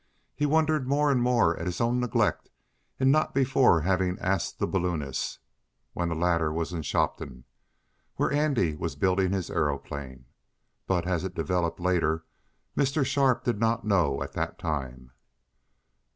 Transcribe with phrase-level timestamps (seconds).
[0.35, 2.49] He wondered more and more at his own neglect
[2.99, 5.37] in not before having asked the balloonist,
[5.93, 7.43] when the latter was in Shopton,
[8.15, 10.25] where Andy was building his aeroplane.
[10.87, 12.25] But, as it developed later,
[12.75, 13.05] Mr.
[13.05, 15.11] Sharp did not know at that time.